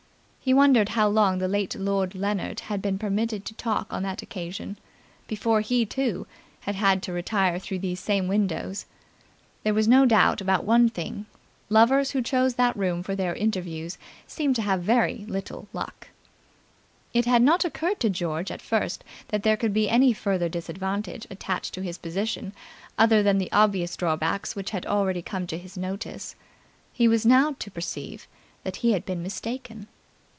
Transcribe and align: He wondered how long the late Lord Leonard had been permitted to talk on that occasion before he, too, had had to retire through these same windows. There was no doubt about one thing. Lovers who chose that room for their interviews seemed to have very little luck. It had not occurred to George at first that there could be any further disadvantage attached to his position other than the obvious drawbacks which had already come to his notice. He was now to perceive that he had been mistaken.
He 0.43 0.55
wondered 0.55 0.89
how 0.89 1.07
long 1.07 1.37
the 1.37 1.47
late 1.47 1.75
Lord 1.75 2.15
Leonard 2.15 2.61
had 2.61 2.81
been 2.81 2.97
permitted 2.97 3.45
to 3.45 3.53
talk 3.53 3.93
on 3.93 4.01
that 4.01 4.23
occasion 4.23 4.79
before 5.27 5.61
he, 5.61 5.85
too, 5.85 6.25
had 6.61 6.73
had 6.73 7.03
to 7.03 7.13
retire 7.13 7.59
through 7.59 7.77
these 7.77 7.99
same 7.99 8.27
windows. 8.27 8.87
There 9.61 9.75
was 9.75 9.87
no 9.87 10.07
doubt 10.07 10.41
about 10.41 10.63
one 10.65 10.89
thing. 10.89 11.27
Lovers 11.69 12.09
who 12.11 12.23
chose 12.23 12.55
that 12.55 12.75
room 12.75 13.03
for 13.03 13.15
their 13.15 13.35
interviews 13.35 13.99
seemed 14.25 14.55
to 14.55 14.63
have 14.63 14.81
very 14.81 15.25
little 15.27 15.67
luck. 15.73 16.07
It 17.13 17.25
had 17.25 17.43
not 17.43 17.63
occurred 17.63 17.99
to 17.99 18.09
George 18.09 18.49
at 18.49 18.63
first 18.63 19.03
that 19.27 19.43
there 19.43 19.55
could 19.55 19.75
be 19.75 19.87
any 19.87 20.11
further 20.11 20.49
disadvantage 20.49 21.27
attached 21.29 21.75
to 21.75 21.83
his 21.83 21.99
position 21.99 22.53
other 22.97 23.21
than 23.21 23.37
the 23.37 23.51
obvious 23.51 23.95
drawbacks 23.95 24.55
which 24.55 24.71
had 24.71 24.87
already 24.87 25.21
come 25.21 25.45
to 25.47 25.57
his 25.59 25.77
notice. 25.77 26.35
He 26.91 27.07
was 27.07 27.27
now 27.27 27.55
to 27.59 27.69
perceive 27.69 28.25
that 28.63 28.77
he 28.77 28.93
had 28.93 29.05
been 29.05 29.21
mistaken. 29.21 29.85